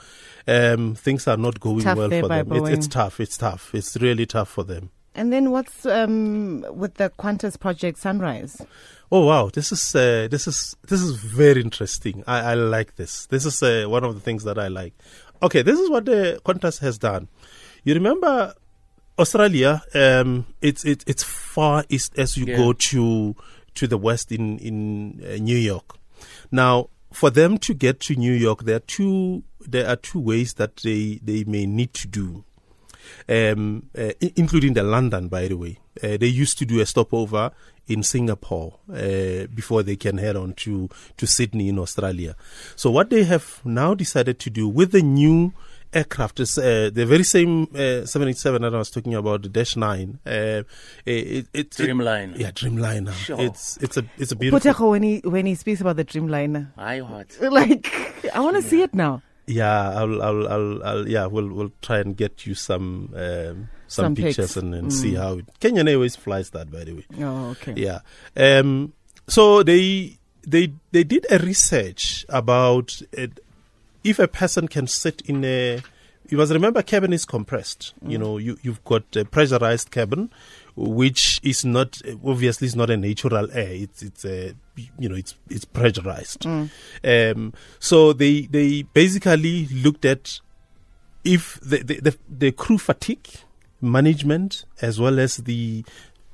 um, 0.46 0.94
things 0.94 1.26
are 1.26 1.38
not 1.38 1.60
going 1.60 1.80
Tough 1.80 1.96
well 1.96 2.10
for 2.10 2.28
them. 2.28 2.52
It's, 2.52 2.68
it's 2.68 2.88
tough. 2.88 3.20
It's 3.20 3.38
tough. 3.38 3.74
It's 3.74 3.96
really 3.96 4.26
tough 4.26 4.50
for 4.50 4.64
them. 4.64 4.90
And 5.14 5.32
then 5.32 5.50
what's 5.50 5.84
um, 5.84 6.64
with 6.70 6.94
the 6.94 7.10
Qantas 7.18 7.58
project 7.60 7.98
Sunrise? 7.98 8.62
Oh 9.10 9.26
wow, 9.26 9.50
this 9.52 9.70
is 9.72 9.94
uh, 9.94 10.26
this 10.30 10.46
is 10.48 10.74
this 10.88 11.02
is 11.02 11.16
very 11.16 11.60
interesting. 11.60 12.24
I, 12.26 12.52
I 12.52 12.54
like 12.54 12.96
this. 12.96 13.26
This 13.26 13.44
is 13.44 13.62
uh, 13.62 13.84
one 13.88 14.04
of 14.04 14.14
the 14.14 14.20
things 14.20 14.44
that 14.44 14.58
I 14.58 14.68
like. 14.68 14.94
Okay, 15.42 15.60
this 15.62 15.78
is 15.78 15.90
what 15.90 16.06
the 16.06 16.40
Qantas 16.46 16.78
has 16.80 16.96
done. 16.98 17.28
You 17.84 17.92
remember 17.94 18.54
Australia? 19.18 19.82
Um, 19.94 20.46
it's 20.62 20.84
it's 20.84 21.04
it's 21.06 21.22
far 21.22 21.84
east 21.90 22.18
as 22.18 22.36
you 22.38 22.46
Yeah. 22.46 22.56
go 22.56 22.72
to 22.72 23.36
to 23.74 23.86
the 23.86 23.98
west 23.98 24.32
in 24.32 24.58
in 24.60 25.20
uh, 25.22 25.36
New 25.36 25.58
York. 25.58 25.98
Now, 26.50 26.88
for 27.12 27.28
them 27.28 27.58
to 27.58 27.74
get 27.74 28.00
to 28.00 28.14
New 28.16 28.32
York, 28.32 28.64
there 28.64 28.76
are 28.76 28.86
two 28.86 29.42
there 29.60 29.86
are 29.88 29.96
two 29.96 30.20
ways 30.20 30.54
that 30.54 30.76
they 30.76 31.20
they 31.22 31.44
may 31.44 31.66
need 31.66 31.92
to 31.94 32.08
do 32.08 32.44
um, 33.28 33.88
uh, 33.96 34.12
including 34.36 34.74
the 34.74 34.82
London, 34.82 35.28
by 35.28 35.48
the 35.48 35.56
way. 35.56 35.78
Uh, 36.02 36.16
they 36.16 36.26
used 36.26 36.58
to 36.58 36.64
do 36.64 36.80
a 36.80 36.86
stopover 36.86 37.50
in 37.88 38.02
Singapore 38.02 38.78
uh, 38.90 39.46
before 39.54 39.82
they 39.82 39.96
can 39.96 40.18
head 40.18 40.36
on 40.36 40.54
to, 40.54 40.88
to 41.16 41.26
Sydney 41.26 41.68
in 41.68 41.78
Australia. 41.78 42.36
So 42.76 42.90
what 42.90 43.10
they 43.10 43.24
have 43.24 43.60
now 43.64 43.94
decided 43.94 44.38
to 44.40 44.50
do 44.50 44.68
with 44.68 44.92
the 44.92 45.02
new 45.02 45.52
aircraft 45.92 46.40
is 46.40 46.58
uh, 46.58 46.90
the 46.92 47.04
very 47.04 47.24
same 47.24 47.64
uh, 47.74 48.06
787 48.06 48.62
that 48.62 48.74
I 48.74 48.78
was 48.78 48.90
talking 48.90 49.14
about, 49.14 49.42
the 49.42 49.48
Dash 49.48 49.76
9. 49.76 50.18
Uh, 50.24 50.30
it, 50.30 50.64
it, 51.04 51.48
it's 51.52 51.78
Dreamliner. 51.78 52.38
yeah, 52.38 52.50
Dreamliner. 52.50 53.12
Sure. 53.12 53.40
It's 53.40 53.76
it's 53.78 53.96
a 53.96 54.04
it's 54.16 54.32
a 54.32 54.36
beautiful. 54.36 54.72
Phuthego, 54.72 54.90
when 54.90 55.02
he 55.02 55.20
when 55.24 55.46
he 55.46 55.54
speaks 55.54 55.80
about 55.80 55.96
the 55.96 56.04
Dreamliner, 56.04 56.72
I 56.76 57.00
what? 57.00 57.36
like 57.40 57.92
I 58.34 58.40
want 58.40 58.56
to 58.56 58.62
see 58.62 58.82
it 58.82 58.94
now. 58.94 59.22
Yeah, 59.54 59.90
I'll, 59.90 60.22
I'll, 60.22 60.48
I'll, 60.48 60.82
I'll, 60.84 61.08
yeah, 61.08 61.26
we'll, 61.26 61.48
we'll 61.48 61.72
try 61.82 61.98
and 61.98 62.16
get 62.16 62.46
you 62.46 62.54
some, 62.54 63.12
um, 63.14 63.68
some, 63.88 64.04
Some 64.06 64.14
pictures 64.16 64.36
pics. 64.54 64.56
and, 64.56 64.74
and 64.74 64.88
Mm. 64.88 64.92
see 64.92 65.14
how 65.14 65.38
it, 65.38 65.46
Kenyan 65.60 65.88
Airways 65.88 66.16
flies 66.16 66.50
that, 66.50 66.70
by 66.70 66.84
the 66.84 66.94
way. 66.94 67.06
Oh, 67.20 67.50
okay. 67.50 67.74
Yeah. 67.76 68.00
Um, 68.36 68.92
so 69.28 69.62
they, 69.62 70.18
they, 70.46 70.72
they 70.90 71.04
did 71.04 71.26
a 71.30 71.38
research 71.38 72.24
about 72.28 73.00
it, 73.12 73.40
if 74.04 74.18
a 74.18 74.26
person 74.28 74.66
can 74.68 74.86
sit 74.86 75.22
in 75.26 75.44
a, 75.44 75.80
you 76.28 76.38
must 76.38 76.52
remember 76.52 76.82
cabin 76.82 77.12
is 77.12 77.24
compressed. 77.24 77.92
You 78.06 78.18
know, 78.18 78.38
you, 78.38 78.58
you've 78.62 78.82
got 78.84 79.04
a 79.16 79.24
pressurized 79.24 79.90
cabin, 79.90 80.30
which 80.76 81.40
is 81.42 81.64
not, 81.64 82.00
obviously 82.24 82.66
is 82.66 82.76
not 82.76 82.90
a 82.90 82.96
natural 82.96 83.50
air. 83.52 83.72
It's, 83.72 84.02
it's 84.02 84.24
a, 84.24 84.54
you 84.98 85.08
know, 85.08 85.16
it's, 85.16 85.34
it's 85.50 85.64
pressurized. 85.64 86.46
Um, 86.46 87.52
so 87.78 88.12
they, 88.12 88.42
they 88.42 88.82
basically 88.82 89.66
looked 89.66 90.04
at 90.04 90.40
if 91.24 91.60
the, 91.60 91.82
the, 91.82 92.00
the, 92.00 92.18
the 92.28 92.52
crew 92.52 92.78
fatigue 92.78 93.28
management 93.80 94.64
as 94.80 94.98
well 94.98 95.18
as 95.18 95.38
the 95.38 95.84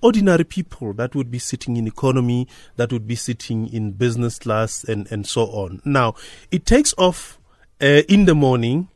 ordinary 0.00 0.44
people 0.44 0.92
that 0.92 1.14
would 1.14 1.30
be 1.30 1.38
sitting 1.38 1.76
in 1.76 1.86
economy, 1.86 2.46
that 2.76 2.92
would 2.92 3.06
be 3.06 3.16
sitting 3.16 3.68
in 3.72 3.92
business 3.92 4.38
class 4.38 4.84
and, 4.84 5.10
and 5.10 5.26
so 5.26 5.42
on. 5.46 5.82
Now, 5.84 6.14
it 6.50 6.64
takes 6.64 6.94
off 6.96 7.38
uh, 7.80 8.02
in 8.08 8.26
the 8.26 8.34
morning. 8.34 8.88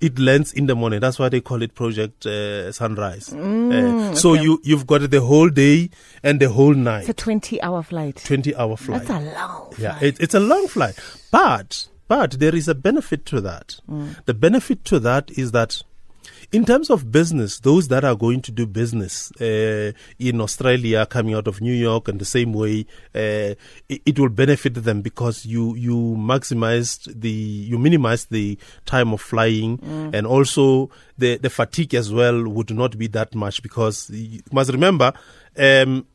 It 0.00 0.18
lands 0.18 0.52
in 0.52 0.66
the 0.66 0.74
morning. 0.74 1.00
That's 1.00 1.18
why 1.18 1.28
they 1.28 1.40
call 1.42 1.60
it 1.62 1.74
Project 1.74 2.24
uh, 2.24 2.72
Sunrise. 2.72 3.32
Uh, 3.34 4.14
so 4.14 4.32
okay. 4.32 4.42
you 4.42 4.60
you've 4.64 4.86
got 4.86 5.10
the 5.10 5.20
whole 5.20 5.50
day 5.50 5.90
and 6.22 6.40
the 6.40 6.48
whole 6.48 6.72
night, 6.74 7.00
It's 7.00 7.10
a 7.10 7.14
twenty-hour 7.14 7.82
flight. 7.82 8.22
twenty 8.24 8.54
hour 8.56 8.76
flight. 8.76 9.04
That's 9.04 9.10
a 9.10 9.34
long. 9.34 9.74
Yeah, 9.78 9.98
it, 10.00 10.18
it's 10.20 10.34
a 10.34 10.40
long 10.40 10.68
flight, 10.68 10.98
but 11.30 11.88
but 12.08 12.32
there 12.40 12.54
is 12.54 12.66
a 12.66 12.74
benefit 12.74 13.26
to 13.26 13.40
that. 13.42 13.78
The 14.24 14.34
benefit 14.34 14.84
to 14.86 14.98
that 15.00 15.30
is 15.32 15.52
that, 15.52 15.82
in 16.52 16.64
terms 16.64 16.90
of 16.90 17.12
business, 17.12 17.60
those 17.60 17.88
that 17.88 18.04
are 18.04 18.16
going 18.16 18.40
to 18.42 18.50
do 18.50 18.66
business 18.66 19.30
uh, 19.40 19.92
in 20.18 20.40
Australia, 20.40 21.06
coming 21.06 21.34
out 21.34 21.46
of 21.46 21.60
New 21.60 21.72
York, 21.72 22.08
and 22.08 22.20
the 22.20 22.24
same 22.24 22.52
way, 22.52 22.86
uh, 23.14 23.54
it, 23.88 24.02
it 24.04 24.18
will 24.18 24.28
benefit 24.28 24.74
them 24.74 25.00
because 25.00 25.46
you 25.46 25.74
you 25.76 25.96
maximized 26.18 27.20
the 27.20 27.30
you 27.30 27.78
minimized 27.78 28.30
the 28.30 28.58
time 28.84 29.12
of 29.12 29.20
flying, 29.20 29.78
and 30.12 30.26
also 30.26 30.90
the 31.18 31.36
the 31.36 31.50
fatigue 31.50 31.94
as 31.94 32.12
well 32.12 32.48
would 32.48 32.70
not 32.74 32.98
be 32.98 33.06
that 33.06 33.34
much 33.34 33.62
because 33.62 34.10
you 34.10 34.40
must 34.52 34.72
remember. 34.72 35.12
Um, 35.56 36.06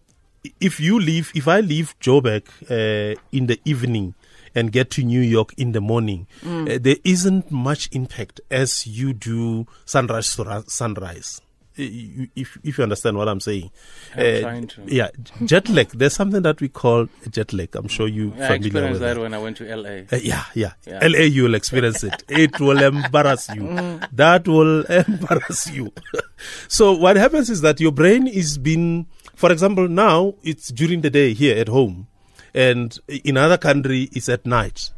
if 0.59 0.79
you 0.79 0.99
leave, 0.99 1.31
if 1.33 1.47
I 1.47 1.61
leave 1.61 1.95
Joburg 1.99 2.43
uh, 2.69 3.19
in 3.31 3.47
the 3.47 3.59
evening 3.65 4.13
and 4.55 4.71
get 4.71 4.89
to 4.91 5.03
New 5.03 5.21
York 5.21 5.53
in 5.57 5.73
the 5.73 5.81
morning, 5.81 6.27
uh, 6.45 6.77
there 6.81 6.97
isn't 7.03 7.51
much 7.51 7.89
impact 7.91 8.39
as 8.49 8.87
you 8.87 9.13
do 9.13 9.67
sunrise 9.85 10.35
to 10.37 10.43
ra- 10.43 10.63
sunrise. 10.67 11.41
If 11.77 12.57
if 12.63 12.77
you 12.77 12.83
understand 12.85 13.17
what 13.17 13.27
I'm 13.27 13.41
saying, 13.41 13.69
Uh, 14.17 14.21
I'm 14.21 14.41
trying 14.41 14.67
to. 14.67 14.81
yeah, 14.87 15.09
jet 15.43 15.67
lag. 15.67 15.89
There's 15.89 16.13
something 16.13 16.41
that 16.43 16.61
we 16.61 16.69
call 16.69 17.09
jet 17.29 17.51
lag. 17.51 17.75
I'm 17.75 17.89
sure 17.89 18.07
you 18.07 18.27
I 18.39 18.47
familiar 18.47 18.55
experienced 18.67 18.91
with 18.93 19.01
that 19.01 19.13
that. 19.15 19.21
when 19.21 19.33
I 19.33 19.39
went 19.39 19.57
to 19.57 19.65
LA. 19.75 19.89
Uh, 20.09 20.15
yeah, 20.23 20.45
yeah, 20.53 20.71
Yeah. 20.87 20.99
LA, 21.05 21.23
you 21.27 21.43
will 21.43 21.55
experience 21.55 22.01
it. 22.05 22.23
It 22.29 22.57
will 22.61 22.81
embarrass 22.81 23.49
you. 23.53 23.99
That 24.13 24.47
will 24.47 24.85
embarrass 24.85 25.67
you. 25.69 25.91
so 26.69 26.93
what 26.93 27.17
happens 27.17 27.49
is 27.49 27.59
that 27.59 27.81
your 27.81 27.91
brain 27.91 28.25
is 28.25 28.57
being, 28.57 29.07
for 29.35 29.51
example, 29.51 29.89
now 29.89 30.35
it's 30.43 30.69
during 30.71 31.01
the 31.01 31.09
day 31.09 31.33
here 31.33 31.57
at 31.57 31.67
home, 31.67 32.07
and 32.55 32.97
in 33.23 33.37
other 33.37 33.57
country 33.57 34.09
it's 34.13 34.29
at 34.29 34.45
night. 34.45 34.91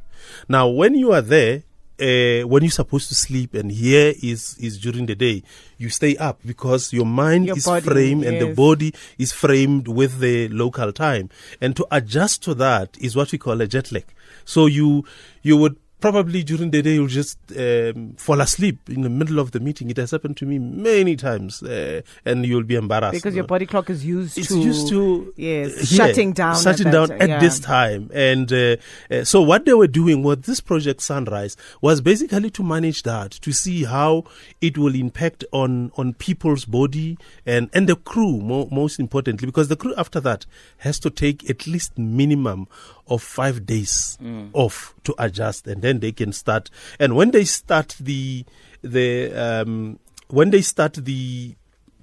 Now, 0.47 0.67
when 0.67 0.95
you 0.95 1.11
are 1.13 1.21
there, 1.21 1.63
uh, 1.99 2.47
when 2.47 2.61
you're 2.61 2.69
supposed 2.69 3.09
to 3.09 3.15
sleep 3.15 3.55
and 3.55 3.71
here 3.71 4.13
is 4.21 4.55
is 4.59 4.77
during 4.77 5.07
the 5.07 5.15
day, 5.15 5.41
you 5.77 5.89
stay 5.89 6.15
up 6.17 6.39
because 6.45 6.93
your 6.93 7.05
mind 7.05 7.47
Your 7.47 7.57
is 7.57 7.65
body, 7.65 7.85
framed 7.85 8.23
and 8.23 8.39
the 8.39 8.53
body 8.53 8.93
is 9.17 9.31
framed 9.31 9.87
with 9.87 10.19
the 10.19 10.47
local 10.49 10.91
time. 10.93 11.29
And 11.59 11.75
to 11.75 11.87
adjust 11.89 12.43
to 12.43 12.53
that 12.55 12.97
is 13.01 13.15
what 13.15 13.31
we 13.31 13.37
call 13.39 13.59
a 13.61 13.67
jet 13.67 13.91
lag. 13.91 14.05
So 14.45 14.67
you 14.67 15.05
you 15.41 15.57
would 15.57 15.77
probably 15.99 16.43
during 16.43 16.71
the 16.71 16.81
day 16.81 16.93
you'll 16.95 17.07
just 17.07 17.39
um, 17.57 18.13
fall 18.17 18.39
asleep 18.41 18.89
in 18.89 19.01
the 19.01 19.09
middle 19.09 19.39
of 19.39 19.51
the 19.51 19.59
meeting. 19.59 19.89
It 19.89 19.97
has 19.97 20.11
happened 20.11 20.37
to 20.37 20.45
me 20.45 20.59
many 20.59 21.15
times, 21.15 21.63
uh, 21.63 22.01
and 22.25 22.45
you'll 22.45 22.63
be 22.63 22.75
embarrassed 22.75 23.13
because 23.15 23.35
your 23.35 23.45
body 23.45 23.65
clock 23.65 23.89
is 23.89 24.05
used 24.05 24.37
it's 24.37 24.49
to 24.49 24.59
used 24.59 24.89
to 24.89 25.33
yes 25.35 25.77
uh, 25.81 25.85
shutting 25.85 26.33
down 26.33 26.61
shutting 26.61 26.87
at 26.87 26.91
down 26.91 27.07
that- 27.09 27.21
at 27.21 27.29
yeah. 27.29 27.39
this 27.39 27.59
time 27.59 28.09
and 28.13 28.51
uh, 28.53 28.75
uh, 29.09 29.23
so 29.23 29.41
what 29.41 29.65
they 29.65 29.73
were 29.73 29.87
doing 29.87 30.23
with 30.23 30.43
this 30.43 30.59
project 30.59 31.01
sunrise 31.01 31.57
was 31.81 32.01
basically 32.01 32.49
to 32.51 32.63
manage 32.63 33.03
that 33.03 33.31
to 33.31 33.51
see 33.51 33.83
how 33.83 34.23
it 34.61 34.77
will 34.77 34.95
impact 34.95 35.43
on 35.51 35.91
on 35.97 36.13
people's 36.13 36.65
body 36.65 37.17
and 37.45 37.69
and 37.73 37.87
the 37.89 37.95
crew 37.95 38.39
mo- 38.39 38.67
most 38.71 38.99
importantly 38.99 39.45
because 39.45 39.67
the 39.67 39.75
crew 39.75 39.93
after 39.97 40.19
that 40.19 40.45
has 40.77 40.99
to 40.99 41.09
take 41.09 41.49
at 41.49 41.65
least 41.67 41.97
minimum 41.97 42.67
of 43.09 43.21
five 43.23 43.65
days 43.65 44.17
off 44.53 44.95
to 45.03 45.15
adjust 45.17 45.67
and 45.67 45.81
then 45.81 45.99
they 45.99 46.11
can 46.11 46.31
start. 46.31 46.69
And 46.99 47.15
when 47.15 47.31
they 47.31 47.45
start 47.45 47.95
the 47.99 48.45
the 48.81 49.33
um 49.33 49.99
when 50.29 50.49
they 50.49 50.61
start 50.61 50.93
the 50.93 51.55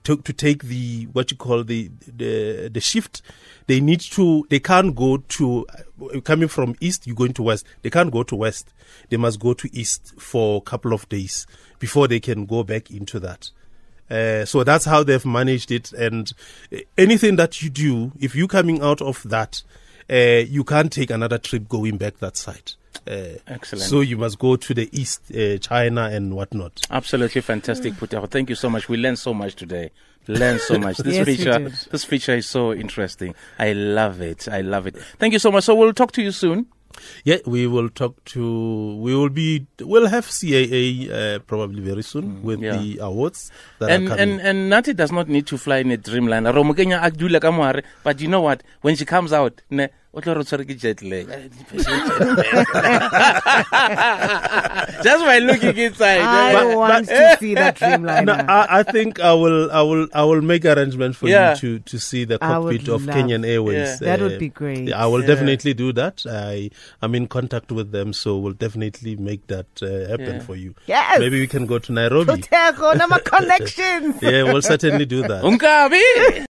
to, 0.05 0.19
to 0.19 0.33
take 0.33 0.65
the 0.65 1.05
what 1.13 1.31
you 1.31 1.37
call 1.37 1.65
the 1.65 1.91
the 2.07 2.69
the 2.73 2.81
shift 2.81 3.23
they 3.67 3.81
need 3.81 4.01
to 4.01 4.47
they 4.51 4.61
can't 4.61 4.95
go 4.95 5.17
to 5.17 5.67
uh, 6.15 6.21
coming 6.21 6.49
from 6.49 6.75
east 6.81 7.07
you're 7.07 7.17
going 7.17 7.33
to 7.33 7.43
west. 7.43 7.67
They 7.83 7.91
can't 7.91 8.13
go 8.13 8.23
to 8.23 8.37
west. 8.37 8.73
They 9.09 9.17
must 9.17 9.41
go 9.41 9.55
to 9.55 9.69
east 9.73 10.15
for 10.19 10.59
a 10.59 10.61
couple 10.61 10.93
of 10.93 11.09
days 11.09 11.47
before 11.79 12.07
they 12.07 12.21
can 12.21 12.47
go 12.47 12.63
back 12.63 12.91
into 12.91 13.19
that. 13.21 13.51
Uh, 14.11 14.45
so 14.45 14.63
that's 14.63 14.85
how 14.85 15.03
they've 15.03 15.25
managed 15.25 15.71
it. 15.71 15.93
And 15.93 16.31
uh, 16.73 16.79
anything 16.99 17.37
that 17.37 17.63
you 17.63 17.71
do 17.71 18.13
if 18.21 18.35
you're 18.35 18.49
coming 18.49 18.83
out 18.83 19.01
of 19.01 19.23
that 19.31 19.63
you 20.09 20.65
can't 20.65 20.93
take 20.93 21.11
another 21.11 21.39
trip 21.39 21.69
going 21.69 21.97
back 21.97 22.19
that 22.19 22.37
side 22.37 22.73
uh, 23.07 23.39
Excellent. 23.49 23.85
so 23.89 24.01
you 24.01 24.17
must 24.17 24.39
go 24.39 24.57
to 24.57 24.73
the 24.75 24.89
east 24.93 25.21
uh, 25.35 25.59
china 25.59 26.05
and 26.05 26.35
whatnot 26.35 26.81
Absolutely 26.91 27.41
fantastic, 27.41 27.95
Phuthego. 27.95 28.31
Thank 28.31 28.49
you 28.51 28.55
so 28.55 28.71
much. 28.71 28.89
We 28.89 28.97
learned 28.97 29.19
so 29.19 29.35
much 29.35 29.57
today. 29.57 29.91
Learned 30.27 30.61
so 30.61 30.79
much. 30.79 30.97
This 30.99 31.15
Yes, 31.17 31.27
we 31.27 31.37
feature, 31.37 31.73
this 31.91 32.05
feature 32.05 32.35
is 32.35 32.49
so 32.49 32.73
interesting. 32.73 33.35
I 33.59 33.73
love 33.73 34.21
it. 34.21 34.49
I 34.49 34.61
love 34.63 34.87
it. 34.87 34.97
Thank 35.19 35.33
you 35.33 35.39
so 35.39 35.51
much. 35.51 35.65
So 35.65 35.75
we'll 35.75 35.93
talk 35.93 36.13
to 36.13 36.23
you 36.23 36.31
soon. 36.31 36.67
Yeah, 37.25 37.39
we 37.47 37.67
will 37.67 37.89
talk 37.89 38.23
to. 38.37 38.97
We 38.97 39.15
will 39.15 39.29
be. 39.31 39.67
We'll 39.81 40.07
have 40.09 40.27
CAA 40.27 41.11
uh, 41.11 41.39
probably 41.41 41.81
very 41.83 42.03
soon 42.03 42.43
with 42.43 42.61
Mm, 42.61 42.63
yeah. 42.65 42.77
the 42.79 42.99
awards 42.99 43.51
that 43.79 43.91
And, 43.91 44.07
are 44.07 44.09
coming. 44.17 44.41
and 44.41 44.41
and 44.41 44.69
Nati 44.71 44.93
does 44.95 45.13
not 45.13 45.29
need 45.29 45.47
to 45.49 45.57
fly 45.59 45.79
in 45.79 45.91
a 45.91 45.97
dreamliner. 45.97 46.55
Ro 46.55 46.65
mo 46.65 46.75
kenya 46.75 47.01
a 47.03 47.11
dula 47.11 47.41
ka 47.41 47.51
mohare, 47.51 47.83
But 48.03 48.21
you 48.21 48.29
know 48.29 48.41
what? 48.43 48.63
When 48.83 48.97
she 48.97 49.05
comes 49.05 49.33
out, 49.33 49.63
ne, 49.71 49.89
o 50.15 50.21
tlo 50.23 50.35
re 50.39 50.45
tshwere 50.47 50.65
ke 50.69 50.77
jet 50.79 51.03
lag. 51.03 51.27
Eh, 51.29 51.49
Just 55.03 55.25
by 55.25 55.39
looking 55.39 55.77
inside. 55.77 56.21
Eh? 56.21 56.25
I 56.25 56.53
But- 56.55 56.77
want 56.77 57.07
but- 57.09 57.15
to 57.15 57.37
see 57.41 57.55
that 57.55 57.77
Dreamliner. 57.77 58.25
no, 58.27 58.33
I, 58.49 58.81
I 58.81 58.83
think 58.85 59.21
I 59.21 59.33
will. 59.35 59.71
I 59.73 59.83
will. 59.83 60.07
I 60.15 60.23
will 60.25 60.41
make 60.43 60.65
arrangements 60.65 61.19
for 61.19 61.29
Yeah. 61.29 61.55
you 61.55 61.61
to 61.61 61.79
to 61.91 61.99
see 61.99 62.25
the 62.25 62.39
cockpit 62.39 62.89
of 62.89 63.05
love- 63.07 63.17
Kenyan 63.17 63.45
Airways. 63.47 64.01
Yeah. 64.01 64.17
That 64.17 64.21
would 64.23 64.39
be 64.39 64.47
eh. 64.47 64.61
great. 64.61 64.93
I 64.93 65.07
will 65.07 65.21
Yeah. 65.23 65.27
definitely 65.35 65.75
do 65.75 65.93
that. 65.93 66.25
I 66.31 66.71
am 67.03 67.15
in 67.15 67.27
contact 67.27 67.73
with 67.73 67.91
them, 67.93 68.13
so 68.13 68.39
we'll 68.39 68.53
definitely 68.67 69.17
make 69.17 69.47
that 69.49 69.67
uh, 69.83 70.09
happen 70.15 70.37
Yeah. 70.39 70.47
for 70.47 70.57
you. 70.57 70.75
Yes. 70.87 71.19
Maybe 71.19 71.41
we 71.41 71.47
can 71.47 71.67
go 71.67 71.79
to 71.79 71.93
Nairobi. 71.93 72.33
Phuthego, 72.33 72.97
nama 72.97 73.19
connections. 73.35 74.17
yeah, 74.23 74.43
we'll 74.45 74.63
certainly 74.63 75.05
do 75.07 75.23
that. 75.23 75.43
Unkabi! 75.43 76.03